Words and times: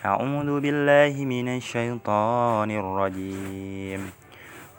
أعوذ 0.00 0.60
بالله 0.60 1.24
من 1.24 1.60
الشيطان 1.60 2.70
الرجيم. 2.70 4.10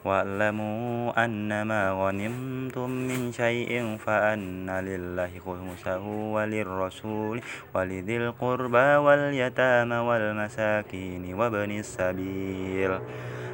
واعلموا 0.05 1.25
أنما 1.25 1.91
غنمتم 1.91 2.89
من 2.89 3.31
شيء 3.31 3.97
فأن 4.01 4.65
لله 4.69 5.29
خمسه 5.45 6.05
وللرسول 6.07 7.41
ولذي 7.75 8.17
القربى 8.17 8.89
واليتامى 9.05 9.95
والمساكين 9.95 11.33
وابن 11.33 11.71
السبيل 11.71 12.91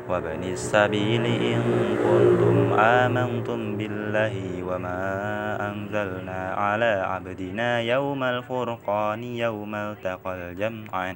وابن 0.09 0.43
السبيل 0.43 1.25
إن 1.25 1.61
كنتم 1.99 2.79
آمنتم 2.79 3.77
بالله 3.77 4.63
وما 4.63 5.01
أنزلنا 5.71 6.53
على 6.53 7.03
عبدنا 7.11 7.81
يوم 7.81 8.23
الفرقان 8.23 9.23
يوم 9.23 9.75
التقى 9.75 10.31
الجمعان. 10.35 11.15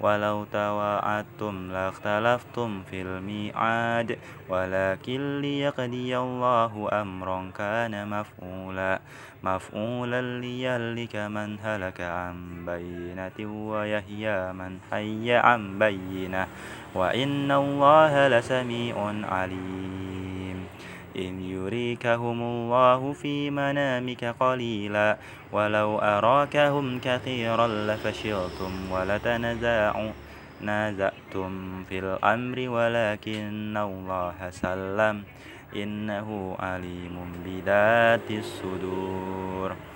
ولو 0.00 0.44
تواعدتم 0.52 1.72
لاختلفتم 1.72 2.82
في 2.90 3.02
الميعاد 3.02 4.18
ولكن 4.48 5.40
ليقضي 5.40 6.18
الله 6.18 6.88
أمرا 6.92 7.50
كان 7.58 8.08
مفعولا. 8.08 9.00
مفعولا 9.42 10.40
ليهلك 10.40 11.16
من 11.16 11.58
هلك 11.62 12.00
عن 12.00 12.66
بينة 12.66 13.68
ويحيى 13.70 14.52
من 14.52 14.78
حي 14.90 15.32
عن 15.32 15.78
بينة. 15.78 16.46
وإن 16.94 17.50
الله 17.52 18.28
لسميع 18.28 18.96
عليم. 19.30 20.66
إن 21.18 21.40
يريكهم 21.40 22.42
الله 22.42 23.12
في 23.12 23.50
منامك 23.50 24.24
قليلا 24.24 25.16
ولو 25.52 25.98
أراكهم 25.98 27.00
كثيرا 27.00 27.66
لفشلتم 27.66 28.92
ولتنازعتم 28.92 30.12
في 31.88 31.98
الأمر 31.98 32.68
ولكن 32.68 33.76
الله 33.76 34.50
سلم 34.50 35.22
إنه 35.76 36.56
عليم 36.58 37.16
بذات 37.44 38.30
الصدور. 38.30 39.95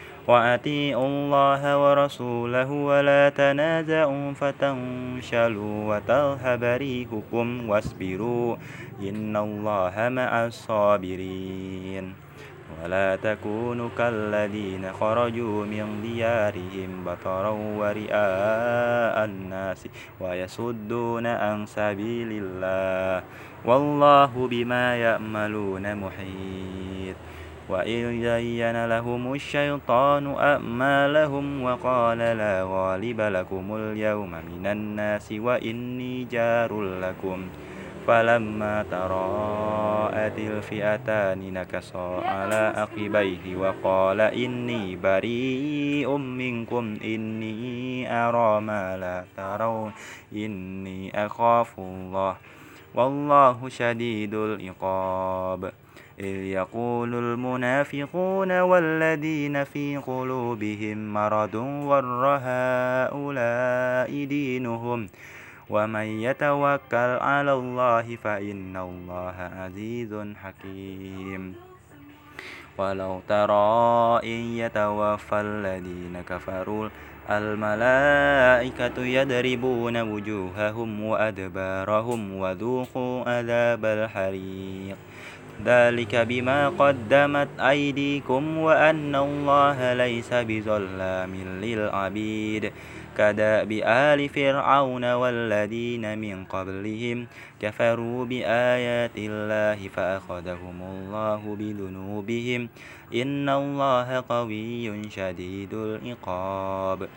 وأطيعوا 0.27 1.07
الله 1.07 1.61
ورسوله 1.83 2.71
ولا 2.71 3.29
تنازعوا 3.29 4.33
فتنشلوا 4.33 5.75
وتذهب 5.89 6.63
ريحكم 6.63 7.69
واصبروا 7.69 8.55
إن 9.01 9.37
الله 9.37 9.95
مع 10.09 10.45
الصابرين. 10.45 12.13
ولا 12.71 13.15
تكونوا 13.15 13.89
كالذين 13.97 14.93
خرجوا 14.93 15.65
من 15.65 16.01
ديارهم 16.01 17.03
بطرا 17.05 17.49
ورئاء 17.49 19.25
الناس 19.25 19.87
ويصدون 20.19 21.25
عن 21.27 21.65
سبيل 21.65 22.29
الله. 22.31 23.23
والله 23.65 24.47
بما 24.47 24.95
يأملون 24.95 25.95
محيط. 25.95 27.15
وإذ 27.71 28.21
زين 28.21 28.85
لهم 28.85 29.33
الشيطان 29.33 30.35
أعمالهم 30.35 31.63
وقال 31.63 32.17
لا 32.17 32.63
غالب 32.63 33.21
لكم 33.21 33.75
اليوم 33.75 34.31
من 34.31 34.65
الناس 34.67 35.31
وإني 35.31 36.23
جار 36.23 36.81
لكم 36.81 37.39
فلما 38.07 38.85
تراءت 38.91 40.39
الفئتان 40.39 41.53
نكصا 41.53 42.21
على 42.25 42.73
عقبيه 42.77 43.55
وقال 43.55 44.21
إني 44.21 44.95
بريء 44.95 46.17
منكم 46.17 46.97
إني 47.03 48.13
أرى 48.13 48.61
ما 48.61 48.97
لا 48.97 49.23
ترون 49.37 49.91
إني 50.35 51.25
أخاف 51.25 51.79
الله 51.79 52.35
والله 52.95 53.69
شديد 53.69 54.33
العقاب 54.33 55.71
إذ 56.21 56.35
يقول 56.53 57.15
المنافقون 57.15 58.59
والذين 58.59 59.63
في 59.63 59.97
قلوبهم 59.97 61.13
مرض 61.13 61.55
ور 61.89 62.25
هؤلاء 62.43 64.25
دينهم 64.25 65.09
ومن 65.69 66.05
يتوكل 66.21 67.11
على 67.21 67.53
الله 67.53 68.15
فإن 68.15 68.77
الله 68.77 69.37
عزيز 69.57 70.13
حكيم. 70.43 71.55
ولو 72.77 73.21
ترى 73.27 74.19
إن 74.23 74.41
يتوفى 74.61 75.35
الذين 75.41 76.21
كفروا 76.29 76.89
الملائكة 77.29 78.97
يضربون 79.05 80.01
وجوههم 80.01 81.03
وأدبارهم 81.03 82.35
وذوقوا 82.35 83.29
عذاب 83.29 83.85
الحريق. 83.85 84.97
ذلك 85.65 86.15
بما 86.15 86.69
قدمت 86.69 87.47
أيديكم 87.59 88.57
وأن 88.57 89.15
الله 89.15 89.93
ليس 89.93 90.33
بظلام 90.33 91.33
للعبيد. 91.61 92.71
كدأب 93.17 93.71
آل 93.83 94.29
فرعون 94.29 95.13
والذين 95.13 96.17
من 96.17 96.45
قبلهم 96.45 97.27
كفروا 97.61 98.25
بآيات 98.25 99.15
الله 99.17 99.87
فأخذهم 99.87 100.77
الله 100.81 101.41
بذنوبهم. 101.59 102.69
إن 103.15 103.49
الله 103.49 104.23
قوي 104.29 105.09
شديد 105.09 105.73
العقاب. 105.73 107.07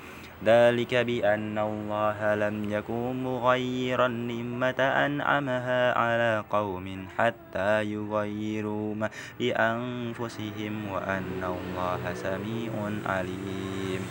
ذلك 0.44 0.94
بأن 0.94 1.58
الله 1.58 2.34
لم 2.34 2.56
يكن 2.72 3.24
مغيرا 3.24 4.08
نعمة 4.08 4.80
أنعمها 4.80 5.98
على 5.98 6.44
قوم 6.50 7.06
حتى 7.18 7.84
يغيروا 7.84 8.94
ما 8.94 9.08
بأنفسهم 9.38 10.74
وأن 10.92 11.40
الله 11.42 12.02
سميع 12.14 12.72
عليم. 13.06 14.02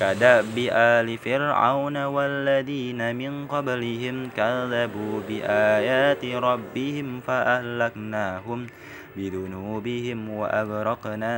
كدأب 0.00 0.56
آل 0.72 1.18
فرعون 1.18 1.96
والذين 2.04 3.16
من 3.16 3.46
قبلهم 3.46 4.30
كذبوا 4.36 5.14
بآيات 5.28 6.24
ربهم 6.24 7.20
فأهلكناهم 7.20 8.66
بذنوبهم 9.16 10.18
وأغرقنا 10.30 11.34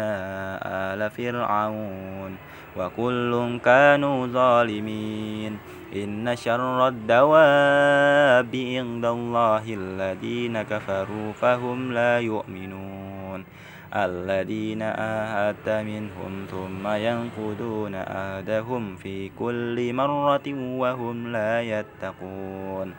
آل 0.94 1.10
فرعون. 1.10 2.32
وكل 2.78 3.58
كانوا 3.64 4.26
ظالمين 4.26 5.58
إن 5.96 6.36
شر 6.36 6.88
الدواب 6.88 8.52
عند 8.56 9.04
الله 9.04 9.64
الذين 9.68 10.62
كفروا 10.62 11.32
فهم 11.32 11.92
لا 11.92 12.20
يؤمنون 12.20 13.44
الذين 13.94 14.82
آهدت 14.82 15.68
منهم 15.68 16.46
ثم 16.50 16.84
ينقضون 16.88 17.94
عهدهم 17.94 18.96
في 18.96 19.30
كل 19.38 19.92
مرة 19.92 20.46
وهم 20.78 21.32
لا 21.32 21.62
يتقون 21.62 22.94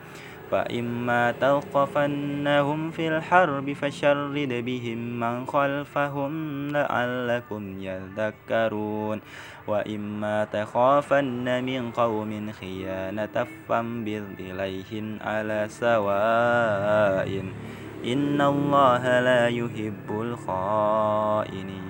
فإما 0.51 1.31
تلقفنهم 1.31 2.91
في 2.91 3.07
الحرب 3.07 3.73
فشرد 3.73 4.63
بهم 4.65 5.19
من 5.19 5.45
خلفهم 5.45 6.33
لعلكم 6.71 7.81
يذكرون. 7.81 9.21
وإما 9.67 10.45
تخافن 10.45 11.63
من 11.63 11.91
قوم 11.91 12.51
خيانة 12.51 13.47
فانبذ 13.69 14.23
إليهم 14.39 15.19
على 15.21 15.65
سواء 15.69 17.43
إن 18.05 18.41
الله 18.41 19.03
لا 19.19 19.47
يحب 19.47 20.07
الخائنين. 20.09 21.86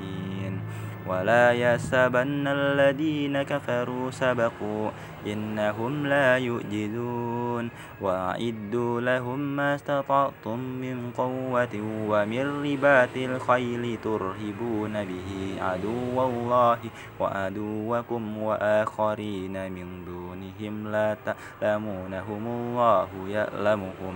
ولا 1.07 1.51
يحسبن 1.51 2.47
الذين 2.47 3.43
كفروا 3.43 4.11
سبقوا 4.11 4.91
إنهم 5.27 6.07
لا 6.07 6.37
يؤجدون 6.37 7.69
وأعدوا 8.01 9.01
لهم 9.01 9.39
ما 9.39 9.75
استطعتم 9.75 10.59
من 10.59 11.11
قوة 11.17 11.75
ومن 12.09 12.45
ربات 12.63 13.15
الخيل 13.17 13.97
ترهبون 14.03 14.93
به 15.05 15.29
عدو 15.61 16.17
الله 16.25 16.79
وعدوكم 17.19 18.37
وآخرين 18.37 19.71
من 19.71 20.05
دونهم 20.05 20.87
لا 20.91 21.17
تعلمونهم 21.25 22.43
الله 22.47 23.07
يعلمهم 23.27 24.15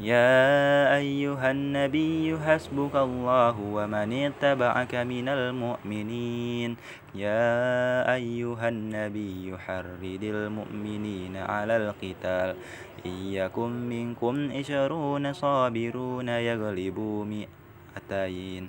يا 0.00 0.96
أيها 0.96 1.50
النبي 1.50 2.38
حسبك 2.40 2.96
الله 2.96 3.56
ومن 3.60 4.10
اتبعك 4.12 4.94
من 4.94 5.28
المؤمنين. 5.28 6.76
يا 7.14 8.08
أيها 8.14 8.68
النبي 8.68 9.58
حرد 9.58 10.22
المؤمنين 10.22 11.36
على 11.36 11.76
القتال. 11.76 12.56
إن 13.06 13.16
يكن 13.28 13.70
منكم 13.88 14.52
عشرون 14.56 15.32
صابرون 15.32 16.28
يغلبوا 16.28 17.24
مئتين. 17.24 18.68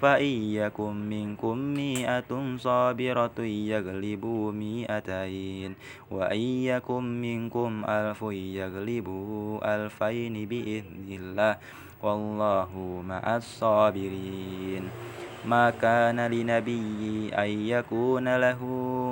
فإن 0.00 0.34
يكن 0.60 0.94
منكم 1.08 1.58
مئة 1.58 2.56
صابرة 2.56 3.38
يغلبوا 3.40 4.52
مئتين 4.52 5.74
وإن 6.10 6.40
يكن 6.40 7.04
منكم 7.20 7.84
ألف 7.88 8.22
يغلبوا 8.32 9.74
ألفين 9.74 10.34
بإذن 10.48 11.08
الله. 11.08 11.56
والله 12.02 13.02
مع 13.08 13.36
الصابرين. 13.36 14.84
ما 15.44 15.70
كان 15.70 16.20
لنبي 16.20 17.30
أن 17.34 17.48
يكون 17.48 18.36
له 18.36 18.60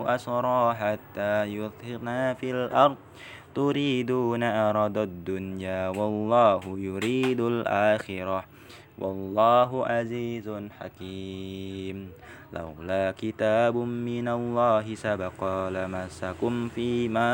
أسرى 0.07 0.75
حتى 0.75 1.45
يثقنا 1.45 2.35
في 2.35 2.51
الأرض. 2.51 2.97
تريدون 3.55 4.43
أرض 4.43 4.99
الدنيا 4.99 5.89
والله 5.89 6.61
يريد 6.79 7.41
الآخرة. 7.41 8.54
والله 8.99 9.87
عزيز 9.87 10.51
حكيم. 10.81 12.11
لولا 12.53 13.15
كتاب 13.19 13.77
من 13.77 14.29
الله 14.29 14.95
سبق 14.95 15.69
لمسكم 15.69 16.69
فيما 16.69 17.33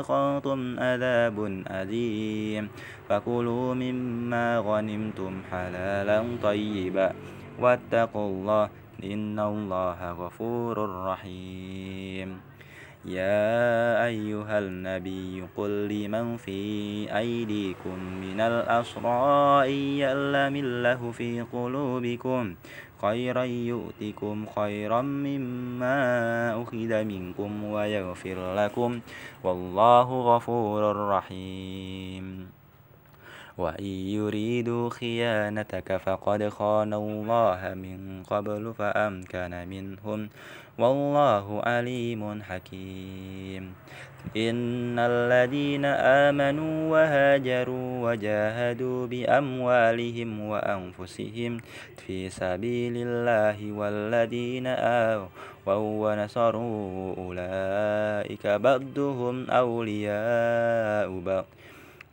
أخذتم 0.00 0.80
عذاب 0.80 1.64
أليم. 1.66 2.68
فكلوا 3.08 3.74
مما 3.74 4.58
غنمتم 4.58 5.42
حلالا 5.50 6.24
طيبا. 6.42 7.12
واتقوا 7.60 8.28
الله 8.30 8.68
إن 9.04 9.38
الله 9.38 10.12
غفور 10.12 11.04
رحيم. 11.06 12.55
يا 13.06 14.06
أيها 14.06 14.58
النبي 14.58 15.44
قل 15.56 15.88
لمن 15.88 16.36
في 16.36 16.58
أيديكم 17.18 17.98
من 18.20 18.40
الأسرى 18.40 19.68
إن 19.68 19.78
يألم 20.02 20.56
الله 20.56 21.10
في 21.10 21.40
قلوبكم 21.52 22.54
خيرا 23.02 23.44
يؤتكم 23.44 24.46
خيرا 24.56 25.02
مما 25.02 25.98
أخذ 26.62 27.04
منكم 27.04 27.64
ويغفر 27.64 28.54
لكم. 28.54 29.00
والله 29.44 30.36
غفور 30.36 31.08
رحيم. 31.08 32.55
وإن 33.58 33.84
يريدوا 33.84 34.90
خيانتك 34.90 35.96
فقد 35.96 36.48
خانوا 36.48 37.10
الله 37.10 37.74
من 37.74 38.22
قبل 38.22 38.74
فأمكن 38.78 39.68
منهم 39.68 40.28
والله 40.78 41.62
عليم 41.62 42.42
حكيم. 42.42 43.74
إن 44.36 44.98
الذين 44.98 45.84
آمنوا 45.84 46.92
وهاجروا 46.92 48.10
وجاهدوا 48.10 49.06
بأموالهم 49.06 50.40
وأنفسهم 50.40 51.60
في 51.96 52.28
سبيل 52.28 52.92
الله 52.96 53.72
والذين 53.72 54.66
آووا 54.66 55.28
ونصروا 55.66 57.14
أولئك 57.16 58.46
بعضهم 58.46 59.50
أولياء 59.50 61.20
بعض. 61.20 61.46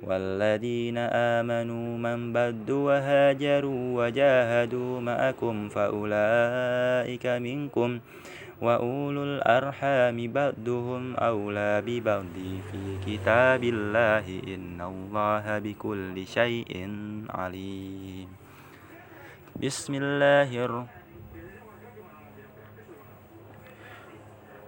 والذين 0.00 0.98
آمنوا 1.12 1.88
من 1.98 2.32
بد 2.32 2.70
وهاجروا 2.70 3.82
وجاهدوا 3.98 5.00
معكم 5.00 5.68
فأولئك 5.68 7.26
منكم 7.26 7.90
وأولو 8.60 9.22
الأرحام 9.24 10.16
بعضهم 10.32 11.16
أولى 11.16 11.82
ببعض 11.86 12.36
في 12.72 12.82
كتاب 13.06 13.64
الله 13.64 14.26
إن 14.48 14.80
الله 14.80 15.44
بكل 15.58 16.16
شيء 16.26 16.72
عليم. 17.30 18.28
بسم 19.60 19.92
الله 19.94 20.50
الرحمن 20.64 20.99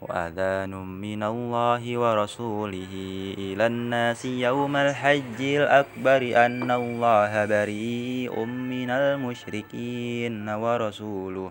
وأذان 0.00 0.70
من 1.00 1.22
الله 1.22 1.98
ورسوله 1.98 2.94
إلى 3.38 3.66
الناس 3.66 4.24
يوم 4.24 4.76
الحج 4.76 5.40
الأكبر 5.40 6.22
أن 6.46 6.70
الله 6.70 7.44
بريء 7.44 8.34
من 8.44 8.90
المشركين 8.90 10.48
ورسوله. 10.48 11.50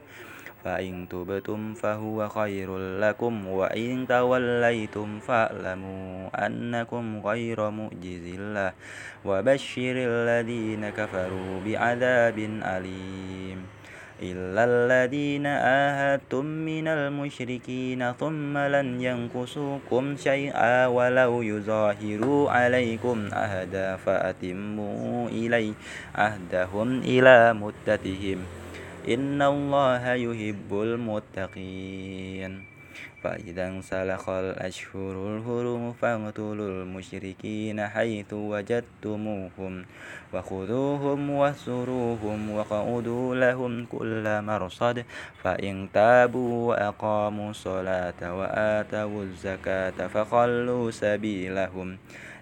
فإن 0.63 1.07
تبتم 1.11 1.73
فهو 1.73 2.27
خير 2.27 2.99
لكم 2.99 3.47
وإن 3.47 4.07
توليتم 4.07 5.19
فاعلموا 5.19 6.45
أنكم 6.45 7.21
غير 7.25 7.69
مؤجز 7.69 8.25
الله. 8.39 8.71
وبشر 9.25 9.95
الذين 9.95 10.89
كفروا 10.89 11.51
بعذاب 11.65 12.37
أليم. 12.63 13.76
إلا 14.21 14.63
الذين 14.65 15.45
آهدتم 15.45 16.45
من 16.45 16.87
المشركين 16.87 18.11
ثم 18.19 18.57
لن 18.57 19.01
ينقصوكم 19.01 20.15
شيئا 20.17 20.87
ولو 20.87 21.41
يظاهروا 21.41 22.51
عليكم 22.51 23.29
أهدا 23.33 23.95
فأتموا 23.95 25.29
إلي 25.29 25.73
عهدهم 26.15 26.99
إلى 26.99 27.53
مدتهم 27.53 28.39
إن 29.07 29.41
الله 29.41 30.13
يحب 30.13 30.71
المتقين 30.71 32.76
فإذا 33.23 33.67
انسلخ 33.67 34.29
الأشهر 34.29 35.13
الهرم 35.27 35.93
فاقتلوا 35.93 36.83
المشركين 36.83 37.87
حيث 37.87 38.33
وجدتموهم 38.33 39.85
وخذوهم 40.33 41.29
واهسروهم 41.29 42.51
وقعدوا 42.51 43.35
لهم 43.35 43.85
كل 43.85 44.41
مرصد 44.41 45.05
فإن 45.43 45.87
تابوا 45.93 46.67
وأقاموا 46.69 47.49
الصلاة 47.49 48.21
وآتوا 48.39 49.23
الزكاة 49.23 50.07
فخلوا 50.07 50.91
سبيلهم 50.91 51.97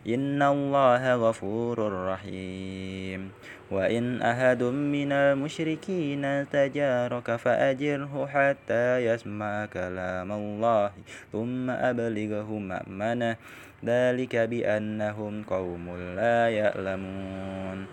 إن 0.07 0.41
الله 0.41 1.15
غفور 1.15 1.77
رحيم 2.11 3.31
وإن 3.71 4.21
أحد 4.21 4.63
من 4.63 5.11
المشركين 5.11 6.49
تجارك 6.49 7.35
فأجره 7.35 8.13
حتى 8.25 9.05
يسمع 9.05 9.65
كلام 9.65 10.31
الله 10.31 10.91
ثم 11.31 11.69
أبلغه 11.69 12.49
مأمنه. 12.59 13.35
ذلك 13.85 14.35
بأنهم 14.35 15.43
قوم 15.43 15.85
لا 16.15 16.49
يعلمون. 16.49 17.85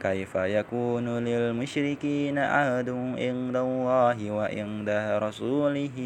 كيف 0.00 0.34
يكون 0.34 1.06
للمشركين 1.24 2.38
عهد 2.38 2.88
عند 3.18 3.56
الله 3.56 4.18
وعند 4.30 4.90
رسوله 5.22 5.96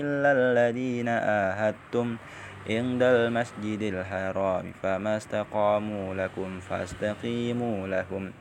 إلا 0.00 0.30
الذين 0.32 1.08
آهدتم؟ 1.08 2.16
عند 2.70 3.02
المسجد 3.02 3.82
الحرام 3.82 4.72
فما 4.82 5.16
استقاموا 5.16 6.14
لكم 6.14 6.60
فاستقيموا 6.60 7.86
لهم. 7.86 8.32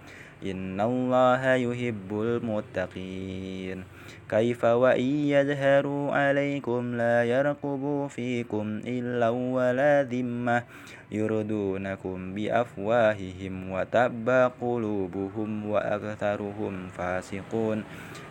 إن 0.45 0.81
الله 0.81 1.55
يحب 1.55 2.09
المتقين 2.11 3.83
كيف 4.29 4.65
وإن 4.65 5.09
يظهروا 5.35 6.11
عليكم 6.11 6.95
لا 6.95 7.23
يرقبوا 7.23 8.07
فيكم 8.07 8.81
إلا 8.87 9.29
ولا 9.29 10.03
ذمة 10.03 10.63
يردونكم 11.11 12.33
بأفواههم 12.33 13.71
وتبى 13.71 14.41
قلوبهم 14.61 15.69
وأكثرهم 15.69 16.73
فاسقون 16.97 17.83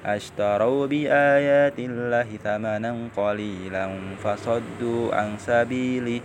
اشتروا 0.04 0.86
بآيات 0.86 1.78
الله 1.78 2.28
ثمنا 2.44 2.92
قليلا 3.16 3.86
فصدوا 4.24 5.14
عن 5.14 5.38
سبيله 5.38 6.20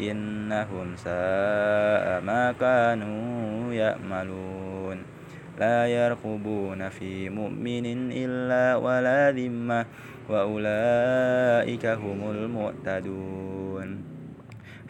إنهم 0.00 0.96
ساء 0.96 2.20
ما 2.26 2.54
كانوا 2.60 3.72
يأملون 3.72 5.21
لا 5.58 5.86
يرقبون 5.86 6.88
في 6.88 7.30
مؤمن 7.30 8.12
إلا 8.12 8.76
ولا 8.76 9.30
ذمة 9.30 9.86
وأولئك 10.28 11.86
هم 11.86 12.20
المعتدون 12.30 13.88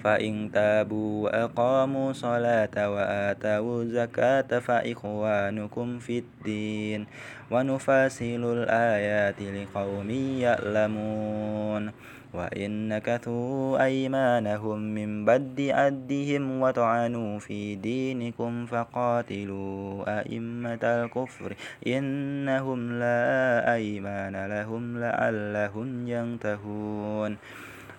فإن 0.04 0.50
تابوا 0.52 1.24
وأقاموا 1.24 2.10
الصلاة 2.10 2.74
وآتوا 2.90 3.82
الزكاة 3.82 4.58
فإخوانكم 4.58 5.98
في 5.98 6.18
الدين 6.18 7.06
ونفصل 7.50 8.42
الآيات 8.58 9.38
لقوم 9.42 10.10
يعلمون. 10.10 11.92
وإن 12.34 12.88
نكثوا 12.88 13.84
أيمانهم 13.84 14.78
من 14.78 15.24
بد 15.24 15.60
عدهم 15.60 16.60
وطعنوا 16.60 17.38
في 17.38 17.74
دينكم 17.74 18.66
فقاتلوا 18.66 20.20
أئمة 20.20 20.84
الكفر 20.84 21.54
إنهم 21.86 22.92
لا 22.92 23.74
أيمان 23.74 24.46
لهم 24.46 24.98
لعلهم 24.98 26.08
ينتهون 26.08 27.36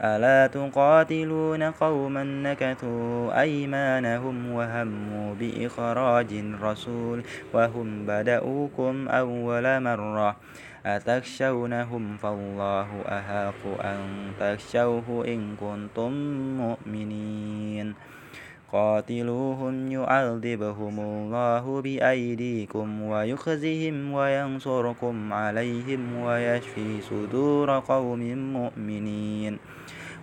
ألا 0.03 0.47
تقاتلون 0.47 1.63
قوما 1.63 2.23
نكثوا 2.23 3.41
أيمانهم 3.41 4.51
وهموا 4.51 5.35
بإخراج 5.39 6.27
الرسول 6.33 7.23
وهم 7.53 8.05
بدؤوكم 8.05 9.07
أول 9.07 9.81
مرة 9.81 10.35
أتخشونهم 10.85 12.17
فالله 12.17 12.87
أحق 13.07 13.63
أن 13.85 13.99
تخشوه 14.39 15.25
إن 15.27 15.55
كنتم 15.55 16.11
مؤمنين 16.57 17.93
قاتلوهم 18.71 19.91
يعذبهم 19.91 20.99
الله 20.99 21.81
بأيديكم 21.81 23.01
ويخزهم 23.01 24.11
وينصركم 24.11 25.33
عليهم 25.33 26.01
ويشفي 26.19 27.01
صدور 27.01 27.79
قوم 27.79 28.53
مؤمنين 28.53 29.57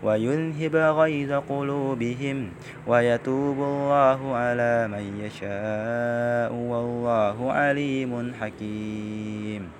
ويذهب 0.03 0.77
غيظ 0.77 1.33
قلوبهم 1.33 2.51
ويتوب 2.87 3.59
الله 3.59 4.35
على 4.35 4.89
من 4.89 5.21
يشاء 5.25 6.53
والله 6.53 7.53
عليم 7.53 8.33
حكيم 8.41 9.80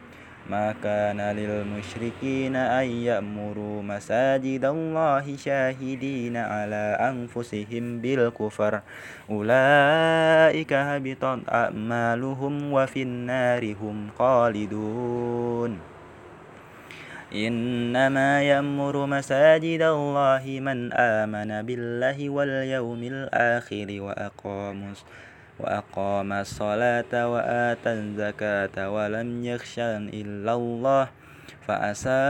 ما 0.49 0.73
كان 0.83 1.21
للمشركين 1.21 2.55
أن 2.55 2.87
يأمروا 2.87 3.81
مساجد 3.83 4.65
الله 4.65 5.35
شاهدين 5.37 6.37
على 6.37 6.97
أنفسهم 6.99 8.01
بالكفر. 8.01 8.81
أولئك 9.29 10.73
هبطت 10.73 11.39
أعمالهم 11.51 12.73
وفي 12.73 13.01
النار 13.01 13.75
هم 13.81 14.09
خالدون. 14.19 15.91
إنما 17.35 18.43
يأمر 18.43 19.05
مساجد 19.05 19.81
الله 19.81 20.43
من 20.59 20.93
آمن 20.93 21.61
بالله 21.61 22.29
واليوم 22.29 23.01
الآخر 23.03 23.87
وأقام 24.01 24.93
وأقام 25.61 26.33
الصلاة 26.33 27.13
وآتى 27.13 27.91
الزكاة 27.93 28.89
ولم 28.89 29.45
يخش 29.45 29.79
إلا 30.09 30.53
الله. 30.53 31.07
فعسى 31.61 32.21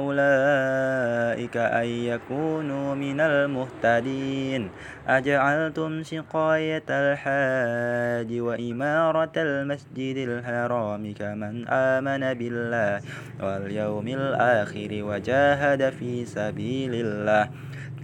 أولئك 0.00 1.56
أن 1.56 1.88
يكونوا 1.88 2.94
من 2.94 3.20
المهتدين. 3.20 4.70
أجعلتم 5.08 6.02
سقاية 6.02 6.88
الحاج 6.88 8.30
وإمارة 8.40 9.34
المسجد 9.36 10.16
الحرام 10.28 11.02
كمن 11.12 11.68
آمن 11.68 12.22
بالله 12.34 13.00
واليوم 13.40 14.06
الآخر 14.08 14.90
وجاهد 15.04 15.82
في 15.90 16.24
سبيل 16.24 16.92
الله. 16.94 17.44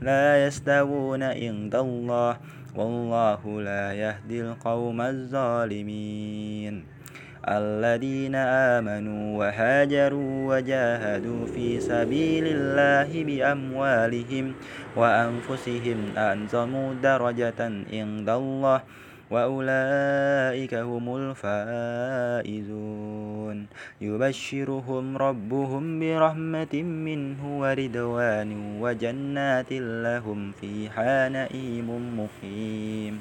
لا 0.02 0.46
يستوون 0.46 1.22
عند 1.22 1.74
الله. 1.74 2.36
والله 2.74 3.40
لا 3.62 3.92
يهدي 3.94 4.42
القوم 4.42 5.00
الظالمين. 5.00 6.84
الذين 7.48 8.34
آمنوا 8.34 9.38
وهاجروا 9.38 10.56
وجاهدوا 10.56 11.46
في 11.46 11.80
سبيل 11.80 12.44
الله 12.46 13.24
بأموالهم 13.24 14.54
وأنفسهم 14.96 15.98
أنزموا 16.16 16.88
درجة 17.02 17.60
عند 17.92 18.28
الله 18.30 18.78
وأولئك 19.30 20.74
هم 20.74 21.16
الفائزون. 21.16 23.66
يبشرهم 24.00 25.16
ربهم 25.16 26.00
برحمة 26.00 26.82
منه 26.82 27.60
ورضوان 27.60 28.80
وجنات 28.80 29.72
لهم 29.72 30.52
فيها 30.60 31.28
نئيم 31.28 32.18
مقيم. 32.20 33.20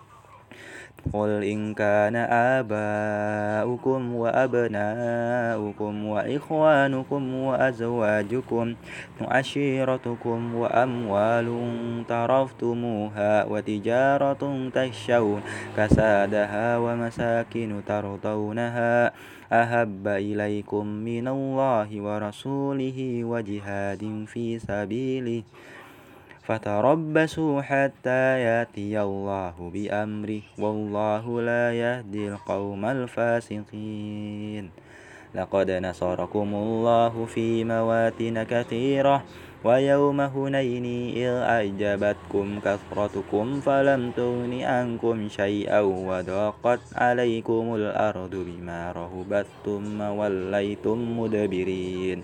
قل 1.13 1.43
إن 1.43 1.73
كان 1.73 2.15
آباؤكم 2.61 4.15
وأبناؤكم 4.15 6.05
وإخوانكم 6.05 7.33
وأزواجكم 7.33 8.75
وعشيرتكم 9.21 10.55
وأموال 10.55 11.47
ترفتموها 12.07 13.45
وتجارة 13.45 14.69
تخشون 14.73 15.41
كسادها 15.77 16.77
ومساكن 16.77 17.81
ترضونها 17.87 19.11
أحب 19.53 20.07
إليكم 20.07 20.85
من 20.87 21.27
الله 21.27 21.89
ورسوله 22.01 22.99
وجهاد 23.23 24.25
في 24.27 24.59
سبيله 24.59 25.43
فتربصوا 26.43 27.61
حتى 27.61 28.23
يأتي 28.39 29.01
الله 29.01 29.55
بأمره 29.73 30.41
والله 30.59 31.41
لا 31.41 31.65
يهدي 31.73 32.27
القوم 32.27 32.85
الفاسقين. 32.85 34.69
لقد 35.35 35.71
نصركم 35.71 36.49
الله 36.53 37.25
في 37.25 37.63
مواتن 37.63 38.43
كثيرة 38.43 39.23
ويوم 39.63 40.21
هنين 40.21 40.85
إذ 41.15 41.33
أعجبتكم 41.53 42.59
كثرتكم 42.65 43.45
فلم 43.61 44.11
تغن 44.11 44.61
عنكم 44.61 45.29
شيئا 45.29 45.79
وضاقت 45.79 46.79
عليكم 46.95 47.75
الأرض 47.75 48.33
بما 48.35 48.91
رهبت 48.91 49.47
ثم 49.65 50.01
وليتم 50.01 51.19
مدبرين. 51.19 52.23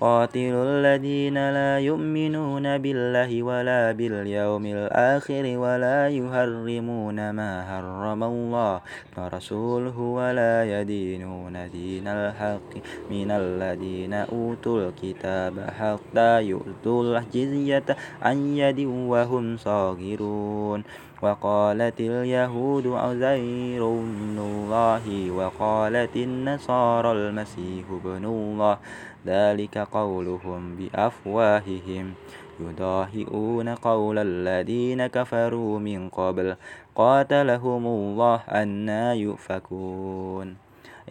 قاتلوا 0.00 0.64
الذين 0.64 1.34
لا 1.50 1.78
يؤمنون 1.78 2.78
بالله 2.78 3.42
ولا 3.42 3.92
باليوم 3.92 4.66
الآخر 4.66 5.44
ولا 5.58 6.08
يحرمون 6.08 7.30
ما 7.30 7.52
حرم 7.64 8.22
الله 8.24 8.80
ورسوله 9.16 9.98
ولا 10.00 10.80
يدينون 10.80 11.70
دين 11.72 12.06
الحق 12.08 12.70
من 13.10 13.30
الذين 13.30 14.12
أوتوا 14.12 14.88
الكتاب 14.88 15.54
حتى 15.80 16.42
يؤتوا 16.42 17.18
الجزية 17.18 17.88
عن 18.22 18.56
يد 18.56 18.80
وهم 18.84 19.56
صاغرون 19.56 20.84
وقالت 21.22 22.00
اليهود 22.00 22.86
عزير 22.86 23.82
بن 23.88 24.38
الله 24.38 25.30
وقالت 25.30 26.16
النصارى 26.16 27.12
المسيح 27.12 27.86
بن 28.04 28.24
الله 28.24 28.78
ذلك 29.26 29.78
قولهم 29.78 30.76
بأفواههم. 30.76 32.14
يضاهئون 32.60 33.68
قول 33.68 34.18
الذين 34.18 35.06
كفروا 35.06 35.78
من 35.78 36.08
قبل. 36.08 36.54
قاتلهم 36.94 37.86
الله 37.86 38.40
أنا 38.48 39.14
يؤفكون. 39.14 40.56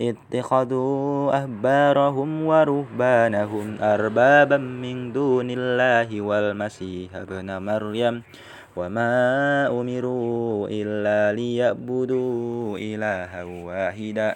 اتخذوا 0.01 1.37
أحبارهم 1.37 2.45
ورهبانهم 2.45 3.77
أربابا 3.81 4.57
من 4.57 5.13
دون 5.13 5.47
الله 5.49 6.21
والمسيح 6.21 7.15
ابن 7.15 7.61
مريم. 7.61 8.23
وما 8.75 9.67
أمروا 9.67 10.67
إلا 10.71 11.35
ليعبدوا 11.35 12.77
إلها 12.77 13.43
واحدا. 13.43 14.35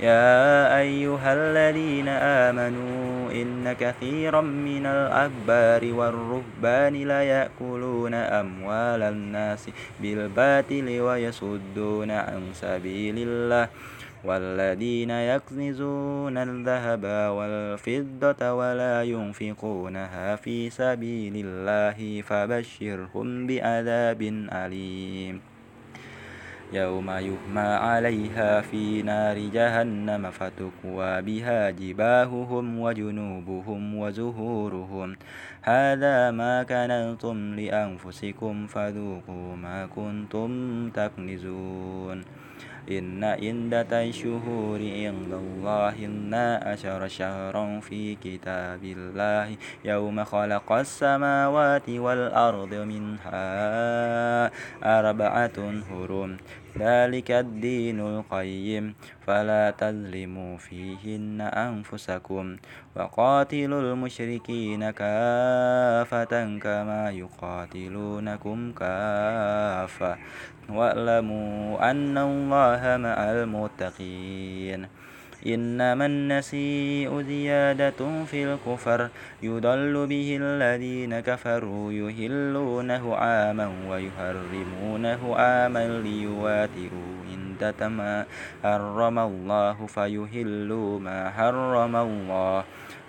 يا 0.00 0.78
أيها 0.80 1.32
الذين 1.32 2.08
آمنوا 2.08 3.32
إن 3.32 3.72
كثيرا 3.72 4.40
من 4.40 4.86
الأحبار 4.86 5.92
والرهبان 5.92 6.94
ليأكلون 6.94 8.14
أموال 8.14 9.02
الناس 9.02 9.70
بالباطل 10.00 11.00
ويصدون 11.00 12.10
عن 12.10 12.42
سبيل 12.52 13.14
الله 13.18 13.68
والذين 14.24 15.10
يكنزون 15.10 16.36
الذهب 16.38 17.04
والفضة 17.36 18.52
ولا 18.52 19.02
ينفقونها 19.02 20.36
في 20.36 20.70
سبيل 20.70 21.32
الله 21.46 22.22
فبشرهم 22.22 23.46
بعذاب 23.46 24.22
أليم 24.52 25.49
يوم 26.72 27.10
يهمى 27.10 27.60
عليها 27.60 28.60
في 28.60 29.02
نار 29.02 29.38
جهنم 29.38 30.30
فتكوى 30.30 31.22
بها 31.22 31.70
جباههم 31.70 32.78
وجنوبهم 32.80 33.94
وزهورهم. 33.94 35.16
هذا 35.62 36.30
ما 36.30 36.62
كنتم 36.62 37.54
لأنفسكم 37.54 38.66
فذوقوا 38.66 39.56
ما 39.56 39.86
كنتم 39.86 40.50
تكنزون. 40.90 42.24
إن 42.88 43.24
عدة 43.24 43.92
الشهور 44.04 44.78
عند 44.78 45.32
الله 45.32 45.94
إنا 46.04 46.60
عشر 46.66 47.08
شهرا 47.08 47.80
في 47.80 48.14
كتاب 48.14 48.84
الله 48.84 49.56
يوم 49.84 50.24
خلق 50.24 50.72
السماوات 50.72 51.88
والأرض 51.88 52.74
منها 52.74 53.50
أربعة 54.84 55.58
هرم 55.90 56.36
ذلك 56.78 57.30
الدين 57.30 58.00
القيم 58.00 58.94
فلا 59.26 59.70
تظلموا 59.70 60.56
فيهن 60.56 61.40
أنفسكم. 61.40 62.56
وقاتلوا 62.96 63.80
المشركين 63.80 64.90
كافة 64.90 66.58
كما 66.58 67.10
يقاتلونكم 67.10 68.72
كافة. 68.72 70.18
واعلموا 70.76 71.90
أن 71.90 72.18
الله 72.18 72.82
مع 72.96 73.18
المتقين. 73.30 75.00
إنما 75.46 76.06
النسيء 76.06 77.22
زيادة 77.22 78.24
في 78.24 78.44
الكفر 78.44 79.08
يضل 79.42 80.06
به 80.06 80.38
الذين 80.40 81.20
كفروا 81.20 81.92
يهلونه 81.92 83.16
عاما 83.16 83.72
ويحرمونه 83.88 85.36
عاما 85.36 85.84
ليواتروا 86.04 87.12
عدة 87.30 87.88
ما 87.88 88.24
حرم 88.62 89.18
الله 89.18 89.86
فيهلوا 89.86 90.98
ما 91.00 91.30
حرم 91.30 91.96
الله. 91.96 92.64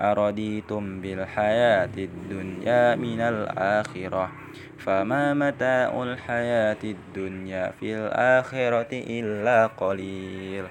أرضيتم 0.00 1.00
بالحياة 1.00 1.94
الدنيا 1.98 2.94
من 2.94 3.20
الآخرة؟ 3.20 4.30
فما 4.78 5.34
متاع 5.34 6.02
الحياة 6.02 6.82
الدنيا 6.84 7.72
في 7.80 7.94
الآخرة 7.96 8.92
إلا 8.92 9.66
قليل. 9.66 10.64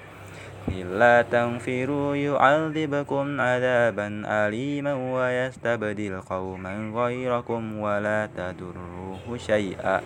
إلا 0.68 1.22
تنفروا 1.22 2.16
يعذبكم 2.16 3.42
عذابا 3.42 4.24
أليما 4.26 4.94
ويستبدل 4.94 6.22
قوما 6.22 6.92
غيركم 6.96 7.80
ولا 7.80 8.30
تدروه 8.38 9.38
شيئا. 9.38 10.02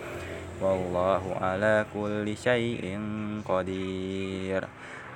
والله 0.62 1.22
على 1.40 1.86
كل 1.94 2.36
شيء 2.36 3.00
قدير. 3.48 4.64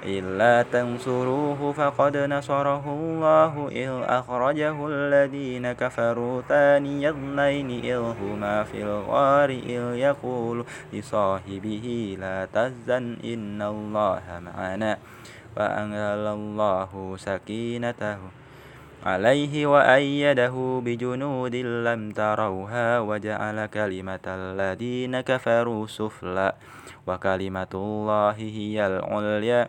إلا 0.07 0.63
تنصروه 0.63 1.73
فقد 1.73 2.17
نصره 2.17 2.85
الله 2.87 3.69
إذ 3.69 3.93
أخرجه 4.07 4.87
الذين 4.87 5.73
كفروا 5.73 6.43
ثاني 6.49 7.11
اثنين 7.11 7.71
إذ 7.85 8.03
هما 8.23 8.65
في 8.65 8.83
الغار 8.83 9.51
إذ 9.51 9.85
يقول 9.95 10.65
لصاحبه 10.93 12.17
لا 12.21 12.49
تزن 12.53 13.17
إن 13.25 13.63
الله 13.63 14.23
معنا 14.41 14.99
فأنزل 15.57 16.27
الله 16.39 17.17
سكينته 17.19 18.19
عليه 19.07 19.67
وأيده 19.67 20.83
بجنود 20.85 21.55
لم 21.57 22.11
تروها 22.11 23.01
وجعل 23.01 23.67
كلمة 23.67 24.27
الذين 24.27 25.21
كفروا 25.21 25.87
سفلا 25.87 26.55
وكلمة 27.07 27.73
الله 27.75 28.37
هي 28.39 28.87
العليا 28.87 29.69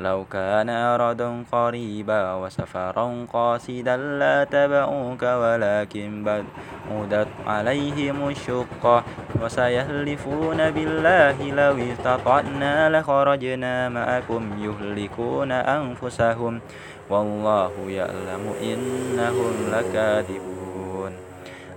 لو 0.00 0.24
كان 0.24 0.68
أردا 0.68 1.44
قريبا 1.52 2.34
وسفرا 2.34 3.26
قاصدا 3.32 3.96
لا 3.96 4.44
تبعوك 4.44 5.22
ولكن 5.22 6.24
بعدت 6.24 7.28
عليهم 7.46 8.28
الشقة 8.28 9.04
وسيهلفون 9.42 10.70
بالله 10.70 11.36
لو 11.52 11.76
استطعنا 11.92 13.00
لخرجنا 13.00 13.88
معكم 13.88 14.42
يهلكون 14.64 15.52
أنفسهم 15.52 16.60
والله 17.10 17.72
يعلم 17.88 18.44
إنهم 18.62 19.52
لكاذبون 19.72 20.69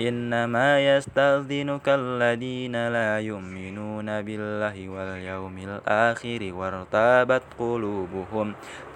إنما 0.00 0.96
يستأذنك 0.96 1.88
الذين 1.88 2.88
لا 2.88 3.20
يؤمنون 3.20 4.22
بالله 4.22 4.88
واليوم 4.88 5.56
الآخر 5.58 6.40
وارتابت 6.54 7.42
قلوبهم 7.58 8.54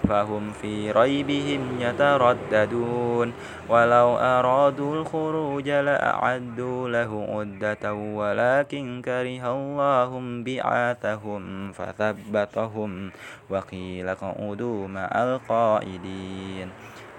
فهم 0.08 0.52
في 0.52 0.92
ريبهم 0.92 1.80
يترددون. 1.80 3.32
ولو 3.68 4.08
أرادوا 4.16 4.94
الخروج 4.96 5.68
لأعدوا 5.68 6.88
له 6.88 7.12
عدة 7.30 7.94
ولكن 7.94 9.02
كره 9.04 9.44
الله 9.52 10.10
بعاثهم 10.44 11.72
فثبتهم 11.72 13.10
وقيل 13.50 14.08
اقعدوا 14.08 14.88
مع 14.88 15.10
القائدين 15.14 16.68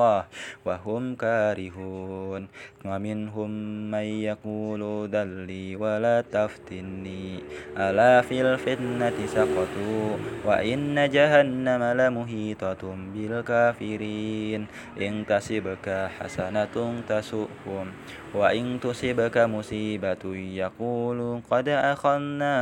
الله 0.00 0.24
وهم 0.64 1.14
كارهون. 1.14 2.48
ومنهم 2.84 3.50
من 3.90 4.06
يقول 4.24 5.10
دلي 5.12 5.76
ولا 5.76 6.24
تفتني. 6.24 7.44
ألا 7.76 8.24
في 8.24 8.40
الفتنة 8.40 9.18
سقطوا. 9.26 10.10
وإن 10.48 10.96
جهنم 11.12 11.82
لمهيطة 12.00 12.82
بالكافرين. 13.14 14.66
إن 14.96 15.12
تصبك 15.28 16.08
حسنة 16.20 17.02
تسؤهم. 17.08 17.86
وإن 18.34 18.80
تصبك 18.80 19.36
مصيبة 19.38 20.24
يقول 20.64 21.40
قد 21.50 21.68
أخذنا 21.68 22.54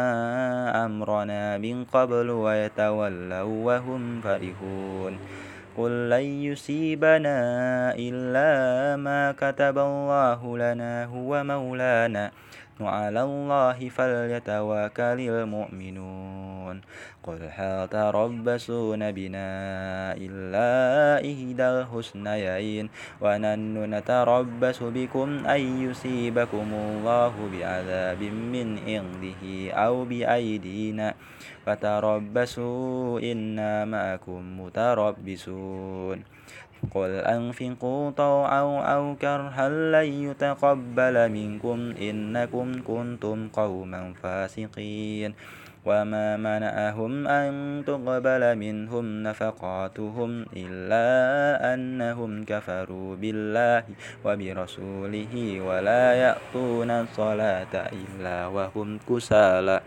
أمرنا 0.87 1.59
من 1.59 1.85
قبل 1.85 2.31
ويتولوا 2.31 3.65
وهم 3.65 4.21
فرحون. 4.21 5.15
قل 5.79 6.11
لن 6.11 6.27
يصيبنا 6.43 7.39
إلا 7.95 8.51
ما 8.97 9.33
كتب 9.33 9.79
الله 9.79 10.59
لنا 10.59 11.05
هو 11.05 11.45
مولانا 11.45 12.31
وعلى 12.81 13.23
الله 13.23 13.79
فليتوكل 13.89 15.19
المؤمنون 15.21 16.81
قل 17.23 17.39
هل 17.51 17.89
تربصون 17.89 19.03
بنا 19.13 19.49
إلا 20.19 20.71
إحدى 21.23 21.67
الحسنيين 21.69 22.87
ونحن 23.21 23.75
نتربص 23.95 24.79
بكم 24.83 25.29
أن 25.47 25.61
يصيبكم 25.91 26.69
الله 26.75 27.35
بعذاب 27.53 28.23
من 28.23 28.69
عنده 28.79 29.43
أو 29.75 30.05
بأيدينا 30.05 31.15
فتربصوا 31.69 33.21
إنا 33.21 33.85
معكم 33.85 34.61
متربصون 34.61 36.19
قل 36.95 37.11
أنفقوا 37.11 38.11
طوعا 38.11 38.65
أو 38.95 39.17
كرها 39.21 39.69
لن 39.69 40.09
يتقبل 40.33 41.17
منكم 41.29 41.79
إنكم 42.01 42.67
كنتم 42.89 43.49
قوما 43.49 44.13
فاسقين 44.23 45.35
وما 45.85 46.37
منعهم 46.37 47.29
أن 47.29 47.51
تقبل 47.87 48.43
منهم 48.57 49.23
نفقاتهم 49.23 50.31
إلا 50.57 51.07
أنهم 51.75 52.45
كفروا 52.45 53.17
بالله 53.17 53.83
وبرسوله 54.25 55.35
ولا 55.61 56.05
يأتون 56.15 56.91
الصلاة 56.91 57.75
إلا 57.93 58.47
وهم 58.47 58.99
كسالى 59.09 59.81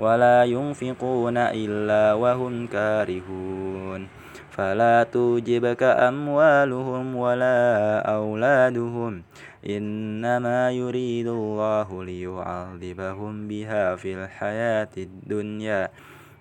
ولا 0.00 0.44
ينفقون 0.44 1.36
إلا 1.36 2.14
وهم 2.14 2.66
كارهون. 2.66 4.08
فلا 4.50 5.02
توجبك 5.12 5.82
أموالهم 5.82 7.16
ولا 7.16 7.98
أولادهم. 8.00 9.22
إنما 9.68 10.70
يريد 10.70 11.26
الله 11.26 12.04
ليعذبهم 12.04 13.48
بها 13.48 13.96
في 13.96 14.14
الحياة 14.14 14.88
الدنيا. 14.96 15.88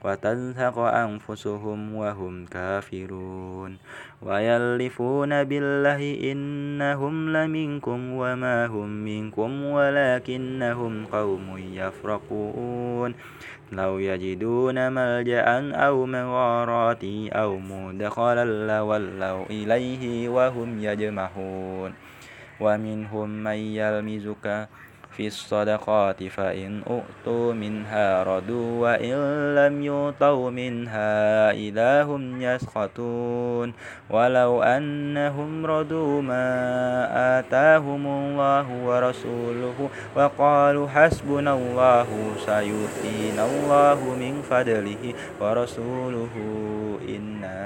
وتزهق 0.06 0.78
أنفسهم 0.80 1.96
وهم 1.96 2.46
كافرون 2.46 3.78
ويلفون 4.22 5.44
بالله 5.44 6.32
إنهم 6.32 7.30
لمنكم 7.38 8.00
وما 8.14 8.66
هم 8.66 8.90
منكم 8.90 9.64
ولكنهم 9.64 11.06
قوم 11.06 11.48
يفرقون 11.74 13.16
لو 13.72 14.00
يجدون 14.00 14.92
ملجأ 14.92 15.76
أو 15.76 16.06
مغارات 16.06 17.04
أو 17.32 17.60
مدخلا 17.60 18.46
لولوا 18.46 19.46
إليه 19.50 20.30
وهم 20.30 20.84
يجمحون 20.84 21.94
ومنهم 22.60 23.30
من 23.30 23.60
يلمزك 23.80 24.68
في 25.20 25.28
الصدقات 25.28 26.24
فإن 26.24 26.82
أؤتوا 26.88 27.54
منها 27.54 28.24
ردوا 28.24 28.82
وإن 28.82 29.16
لم 29.56 29.84
يؤتوا 29.84 30.50
منها 30.50 31.52
إذا 31.52 32.04
هم 32.04 32.42
يسخطون. 32.42 33.74
ولو 34.10 34.64
أنهم 34.64 35.66
ردوا 35.66 36.22
ما 36.22 36.48
آتاهم 37.40 38.08
الله 38.08 38.68
ورسوله 38.86 39.90
وقالوا 40.16 40.88
حسبنا 40.88 41.54
الله 41.54 42.08
سيؤتينا 42.46 43.44
الله 43.46 44.00
من 44.16 44.42
فضله 44.42 45.14
ورسوله 45.42 46.34
إنا 47.10 47.60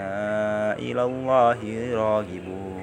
إلى 0.80 1.04
الله 1.04 1.60
راغبون. 1.94 2.83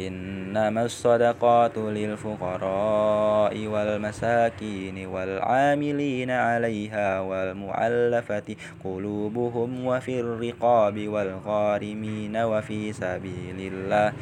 إنما 0.00 0.84
الصدقات 0.84 1.78
للفقراء 1.78 3.66
والمساكين 3.66 5.06
والعاملين 5.06 6.30
عليها 6.30 7.20
والمعلفة 7.20 8.56
قلوبهم 8.84 9.86
وفي 9.86 10.20
الرقاب 10.20 11.08
والغارمين 11.08 12.36
وفي 12.36 12.92
سبيل 12.92 13.72
الله. 13.72 14.12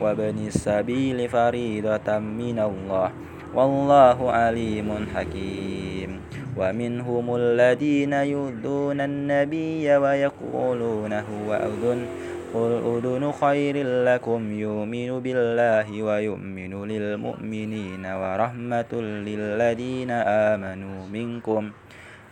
وابن 0.00 0.46
السبيل 0.46 1.28
فريضة 1.28 2.18
من 2.18 2.58
الله. 2.58 3.10
والله 3.54 4.30
عليم 4.30 5.06
حكيم. 5.14 6.20
ومنهم 6.56 7.36
الذين 7.36 8.12
يؤذون 8.12 9.00
النبي 9.00 9.96
ويقولون 9.96 11.12
هو 11.12 11.54
أذن. 11.54 12.06
قل 12.54 12.72
أذن 12.84 13.32
خير 13.32 13.76
لكم 14.04 14.52
يؤمن 14.52 15.20
بالله 15.20 16.02
ويؤمن 16.02 16.84
للمؤمنين 16.84 18.06
ورحمة 18.06 18.92
للذين 19.00 20.10
آمنوا 20.10 21.06
منكم 21.12 21.70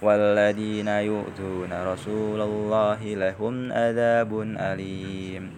والذين 0.02 0.88
يؤذون 0.88 1.72
رسول 1.72 2.40
الله 2.40 3.00
لهم 3.04 3.72
عذاب 3.72 4.40
أليم. 4.40 5.50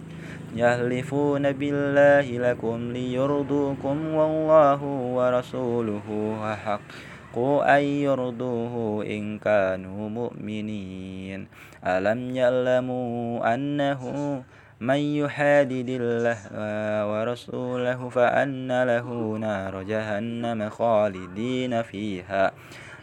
يهلفون 0.57 1.53
بالله 1.53 2.27
لكم 2.51 2.93
ليرضوكم 2.93 4.15
والله 4.15 4.83
ورسوله 5.17 6.07
حق 6.65 6.81
أن 7.39 7.83
يرضوه 7.83 9.05
إن 9.07 9.39
كانوا 9.39 10.09
مؤمنين. 10.09 11.47
ألم 11.87 12.37
يعلموا 12.37 13.55
أنه 13.55 14.03
من 14.81 14.97
يحادد 14.97 15.89
الله 15.89 16.39
ورسوله 17.07 18.09
فأن 18.09 18.83
له 18.85 19.39
نار 19.39 19.83
جهنم 19.83 20.69
خالدين 20.69 21.83
فيها. 21.83 22.53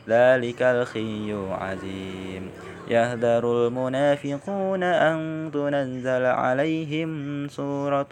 ذلك 0.07 0.61
الخي 0.61 1.33
عظيم 1.33 2.49
يهذر 2.89 3.67
المنافقون 3.67 4.83
أن 4.83 5.49
تنزل 5.53 6.25
عليهم 6.25 7.47
سورة 7.47 8.09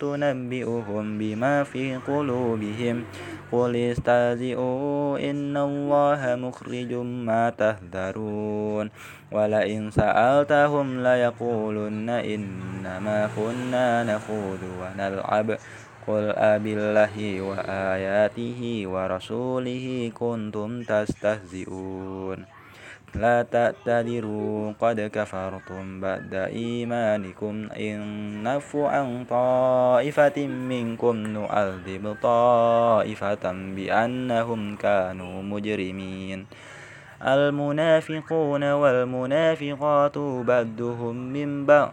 تنبئهم 0.00 1.18
بما 1.18 1.64
في 1.64 1.96
قلوبهم. 1.96 3.04
قل 3.52 3.76
استهزئوا 3.76 5.30
إن 5.30 5.56
الله 5.56 6.36
مخرج 6.40 6.92
ما 6.94 7.50
تهذرون. 7.50 8.90
ولئن 9.32 9.90
سألتهم 9.90 11.02
ليقولن 11.02 12.08
إنما 12.10 13.28
كنا 13.36 14.04
نخوض 14.04 14.62
ونلعب. 14.80 15.58
قل 16.06 16.30
أبالله 16.36 17.16
وآياته 17.40 18.60
ورسوله 18.86 20.12
كنتم 20.14 20.82
تستهزئون. 20.82 22.38
لا 23.14 23.42
تعتذروا 23.42 24.72
قد 24.80 24.98
كفرتم 25.00 26.00
بعد 26.00 26.34
إيمانكم 26.34 27.54
إن 27.78 27.98
نفوا 28.42 28.88
عن 28.88 29.24
طائفة 29.24 30.46
منكم 30.46 31.16
نعذب 31.16 32.16
طائفة 32.22 33.44
بأنهم 33.76 34.76
كانوا 34.76 35.42
مجرمين. 35.42 36.46
المنافقون 37.22 38.64
والمنافقات 38.72 40.16
بدهم 40.18 41.16
من 41.16 41.66
بعض. 41.66 41.92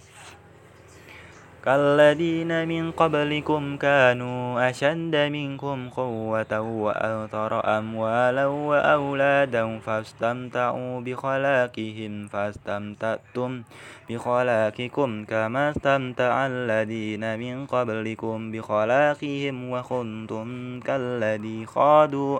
كالذين 1.65 2.67
من 2.67 2.91
قبلكم 2.91 3.77
كانوا 3.77 4.69
أشد 4.69 5.15
منكم 5.15 5.89
قوة 5.89 6.59
وأكثر 6.59 7.77
أموالا 7.77 8.45
وأولادا 8.45 9.79
فاستمتعوا 9.79 11.01
بخلاقهم 11.01 12.27
فاستمتعتم 12.27 13.61
بخلاقكم 14.09 15.25
كما 15.25 15.69
استمتع 15.69 16.47
الذين 16.47 17.39
من 17.39 17.65
قبلكم 17.65 18.51
بخلاقهم 18.51 19.55
وكنتم 19.71 20.79
كالذي 20.79 21.65
خاضوا 21.65 22.39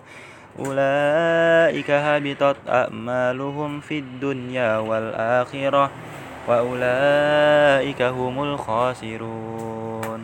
أولئك 0.58 1.90
هبطت 1.90 2.56
أعمالهم 2.68 3.80
في 3.80 3.98
الدنيا 3.98 4.78
والآخرة. 4.78 5.90
وأولئك 6.48 8.02
هم 8.02 8.42
الخاسرون. 8.42 10.20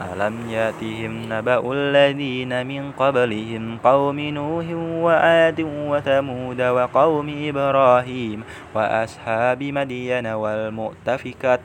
ألم 0.00 0.50
يأتهم 0.50 1.32
نبأ 1.32 1.72
الذين 1.72 2.66
من 2.66 2.92
قبلهم 2.92 3.78
قوم 3.84 4.20
نوح 4.20 4.66
وعاد 5.04 5.60
وثمود 5.60 6.60
وقوم 6.60 7.28
إبراهيم 7.48 8.44
وأصحاب 8.74 9.62
مدين 9.62 10.26
والمؤتفكات؟ 10.26 11.60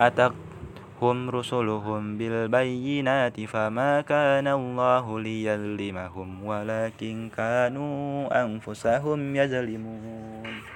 أتقهم 0.00 1.30
رسلهم 1.30 2.18
بالبينات 2.18 3.40
فما 3.40 4.00
كان 4.00 4.48
الله 4.48 5.20
ليظلمهم 5.20 6.44
ولكن 6.44 7.30
كانوا 7.36 8.44
أنفسهم 8.44 9.36
يظلمون. 9.36 10.75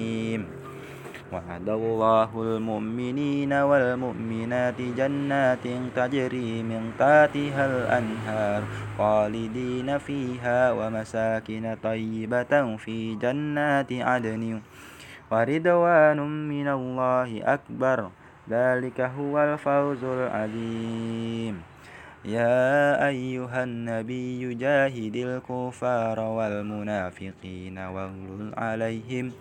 وعد 1.31 1.69
الله 1.69 2.29
المؤمنين 2.35 3.53
والمؤمنات 3.53 4.79
جنات 4.81 5.65
تجري 5.95 6.51
من 6.63 6.91
تحتها 6.99 7.63
الأنهار 7.71 8.61
خالدين 8.97 9.97
فيها 9.97 10.71
ومساكن 10.71 11.77
طيبة 11.83 12.53
في 12.75 13.15
جنات 13.15 13.91
عدن 13.93 14.43
ورضوان 15.31 16.19
من 16.51 16.67
الله 16.67 17.29
أكبر. 17.53 17.99
ذلك 18.49 18.99
هو 19.01 19.33
الفوز 19.39 20.03
العظيم. 20.03 21.55
يا 22.25 23.07
أيها 23.07 23.63
النبي 23.63 24.53
جاهد 24.53 25.15
الكفار 25.15 26.19
والمنافقين 26.19 27.77
واغلل 27.77 28.51
عليهم. 28.57 29.31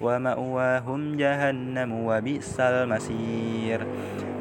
ومأواهم 0.00 1.16
جهنم 1.16 1.92
وبئس 1.92 2.60
المصير. 2.60 3.86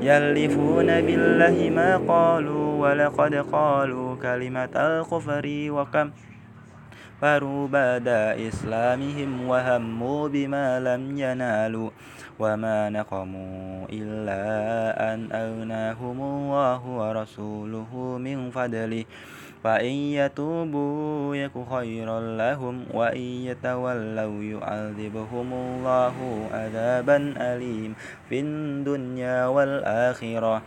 يلفون 0.01 0.85
بالله 0.85 1.69
ما 1.69 1.97
قالوا 1.97 2.67
ولقد 2.89 3.35
قالوا 3.35 4.15
كلمة 4.15 4.75
الكفر 4.75 5.45
وكم 5.69 6.07
فروا 7.21 7.67
بعد 7.67 8.07
إسلامهم 8.47 9.47
وهموا 9.47 10.27
بما 10.27 10.79
لم 10.79 11.17
ينالوا 11.17 11.89
وما 12.39 12.89
نقموا 12.89 13.85
إلا 13.89 14.43
أن 15.13 15.19
أغناهم 15.31 16.17
الله 16.21 16.81
ورسوله 16.85 17.91
من 18.21 18.51
فضله. 18.51 19.05
فإن 19.63 19.95
يتوبوا 20.19 21.35
يك 21.35 21.51
خيرا 21.71 22.19
لهم 22.37 22.85
وإن 22.93 23.21
يتولوا 23.21 24.43
يعذبهم 24.43 25.53
الله 25.53 26.15
عذابا 26.53 27.33
أليم 27.37 27.95
في 28.29 28.39
الدنيا 28.39 29.47
والآخرة 29.47 30.61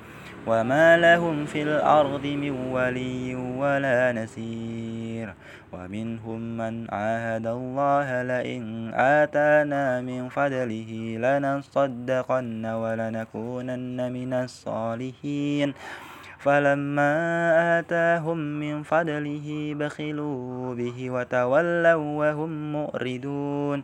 وما 0.46 0.96
لهم 0.96 1.44
في 1.44 1.62
الأرض 1.62 2.26
من 2.26 2.50
ولي 2.50 3.34
ولا 3.34 4.12
نسير 4.12 5.34
ومنهم 5.72 6.40
من 6.56 6.90
عاهد 6.90 7.46
الله 7.46 8.22
لئن 8.22 8.94
آتانا 8.94 10.00
من 10.00 10.28
فضله 10.28 10.90
لنصدقن 11.20 12.66
ولنكونن 12.66 14.12
من 14.12 14.32
الصالحين 14.32 15.74
فلما 16.40 17.12
آتاهم 17.78 18.38
من 18.38 18.82
فضله 18.82 19.74
بخلوا 19.78 20.74
به 20.74 21.10
وتولوا 21.10 22.18
وهم 22.20 22.72
مؤردون 22.72 23.82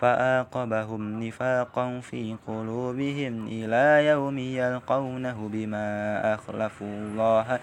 فآقبهم 0.00 1.22
نفاقا 1.24 2.00
في 2.00 2.36
قلوبهم 2.46 3.46
إلى 3.46 4.06
يوم 4.06 4.38
يلقونه 4.38 5.48
بما 5.52 5.88
أخلفوا 6.34 6.86
الله 6.86 7.58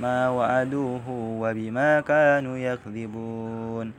ما 0.00 0.28
وعدوه 0.28 1.08
وبما 1.40 2.00
كانوا 2.00 2.56
يكذبون 2.58 3.92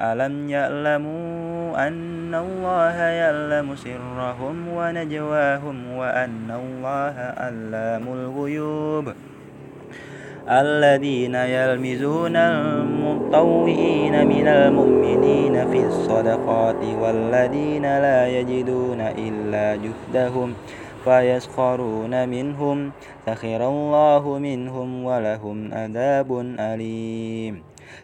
ألم 0.00 0.50
يعلموا 0.50 1.88
أن 1.88 2.34
الله 2.34 2.96
يعلم 2.96 3.76
سرهم 3.76 4.68
ونجواهم 4.68 5.96
وأن 5.96 6.50
الله 6.50 7.14
علام 7.36 8.02
الغيوب؟ 8.08 9.12
الذين 10.50 11.34
يلمزون 11.34 12.36
المطوئين 12.36 14.26
من 14.26 14.46
المؤمنين 14.48 15.70
في 15.70 15.86
الصدقات 15.86 16.84
والذين 17.00 17.82
لا 17.82 18.28
يجدون 18.28 19.00
إلا 19.00 19.78
جهدهم 19.82 20.54
فيسخرون 21.04 22.28
منهم 22.28 22.92
سخر 23.26 23.68
الله 23.68 24.38
منهم 24.38 25.04
ولهم 25.04 25.74
عذاب 25.74 26.54
أليم. 26.58 27.73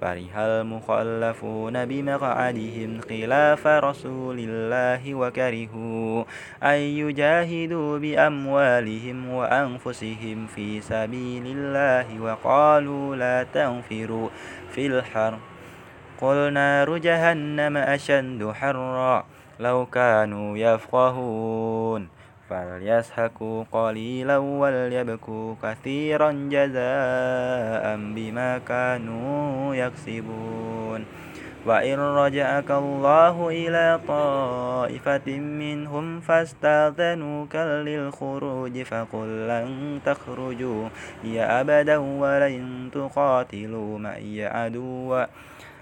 فرح 0.00 0.36
المخلفون 0.36 1.84
بمقعدهم 1.84 3.00
خلاف 3.08 3.66
رسول 3.66 4.38
الله 4.38 5.14
وكرهوا 5.14 6.24
أن 6.62 6.78
يجاهدوا 6.78 7.98
بأموالهم 7.98 9.28
وأنفسهم 9.28 10.46
في 10.46 10.80
سبيل 10.80 11.42
الله 11.46 12.20
وقالوا 12.20 13.16
لا 13.16 13.46
تنفروا 13.54 14.28
في 14.70 14.86
الحر 14.86 15.38
قل 16.20 16.52
نار 16.52 16.98
جهنم 16.98 17.76
أشد 17.76 18.52
حرا 18.54 19.24
لو 19.60 19.86
كانوا 19.86 20.58
يفقهون 20.58 22.15
فليسحقوا 22.50 23.64
قليلا 23.72 24.38
وليبكوا 24.38 25.54
كثيرا 25.62 26.32
جزاء 26.32 27.96
بما 27.96 28.58
كانوا 28.68 29.74
يكسبون. 29.74 31.04
وإن 31.66 31.98
رجعك 31.98 32.70
الله 32.70 33.48
إلى 33.48 34.00
طائفة 34.08 35.28
منهم 35.36 36.20
فاستأذنوك 36.20 37.56
للخروج 37.56 38.82
فقل 38.82 39.48
لن 39.48 40.00
تخرجوا. 40.06 40.88
يا 41.24 41.60
أبدا 41.60 41.96
ولن 41.96 42.90
تقاتلوا 42.94 43.98
معي 43.98 44.46
عدوا. 44.46 45.24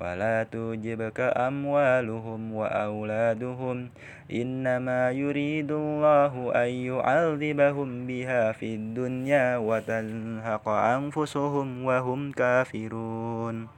ولا 0.00 0.42
تعجبك 0.42 1.20
أموالهم 1.20 2.54
وأولادهم 2.54 3.88
إنما 4.32 5.10
يريد 5.10 5.72
الله 5.72 6.52
أن 6.64 6.68
يعذبهم 6.68 8.06
بها 8.06 8.52
في 8.52 8.74
الدنيا 8.74 9.56
وتنهق 9.56 10.68
أنفسهم 10.68 11.84
وهم 11.84 12.32
كافرون 12.32 13.75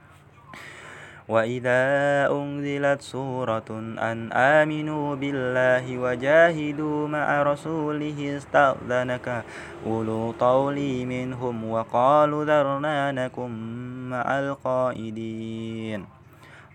وإذا 1.29 1.81
أنزلت 2.31 3.01
سورة 3.01 3.69
أن 4.01 4.31
آمنوا 4.33 5.15
بالله 5.15 5.97
وجاهدوا 5.97 7.07
مع 7.07 7.43
رسوله 7.43 8.37
استأذنك 8.37 9.43
أولو 9.85 10.31
طول 10.31 11.05
منهم 11.05 11.71
وقالوا 11.71 12.45
ذرنا 12.45 13.11
نكن 13.11 13.51
مع 14.09 14.39
القائدين 14.39 16.05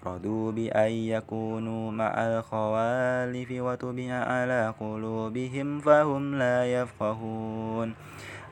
رضوا 0.06 0.52
بأن 0.52 0.92
يكونوا 0.92 1.90
مع 1.90 2.14
الخوالف 2.26 3.50
وتبع 3.50 4.12
على 4.12 4.74
قلوبهم 4.80 5.80
فهم 5.80 6.34
لا 6.34 6.72
يفقهون 6.72 7.94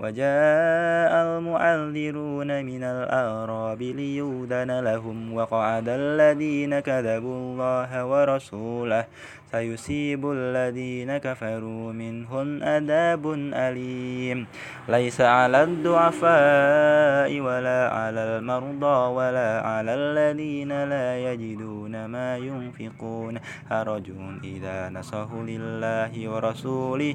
وجاء 0.00 1.12
المعذرون 1.26 2.64
من 2.64 2.82
الأعراب 2.82 3.82
ليؤذن 3.82 4.80
لهم 4.80 5.34
وقعد 5.34 5.88
الذين 5.88 6.80
كذبوا 6.80 7.36
الله 7.38 8.04
ورسوله 8.04 9.04
سيصيب 9.54 10.22
الذين 10.30 11.18
كفروا 11.18 11.92
منهم 11.92 12.62
عذاب 12.62 13.24
أليم. 13.54 14.46
ليس 14.88 15.20
على 15.20 15.62
الضعفاء 15.62 17.30
ولا 17.40 17.80
على 17.94 18.20
المرضى 18.20 18.98
ولا 19.14 19.50
على 19.62 19.92
الذين 19.94 20.72
لا 20.90 21.08
يجدون 21.32 21.94
ما 22.04 22.36
ينفقون. 22.36 23.38
حرج 23.70 24.06
إذا 24.44 24.78
نصحوا 24.90 25.42
لله 25.46 26.12
ورسوله 26.30 27.14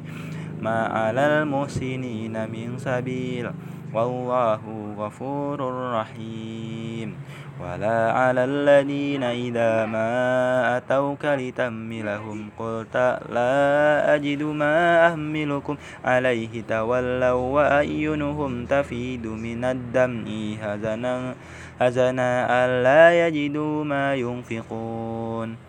ما 0.61 0.79
على 0.87 1.23
المحسنين 1.43 2.35
من 2.47 2.79
سبيل. 2.79 3.51
والله 3.93 4.59
غفور 4.97 5.59
رحيم. 5.93 7.15
ولا 7.59 8.11
على 8.11 8.43
الذين 8.43 9.23
إذا 9.23 9.85
ما 9.85 10.77
أتوك 10.77 11.25
لتملهم 11.25 12.49
قلت 12.59 12.95
لا 13.29 14.15
أجد 14.15 14.43
ما 14.43 15.07
أهملكم. 15.07 15.75
عليه 16.05 16.61
تولوا 16.69 17.31
وأعينهم 17.31 18.65
تفيد 18.65 19.27
من 19.27 19.63
الدمع 19.63 20.25
هزنا 20.61 21.35
هزنا 21.81 22.29
ألا 22.65 23.27
يجدوا 23.27 23.83
ما 23.83 24.15
ينفقون. 24.15 25.68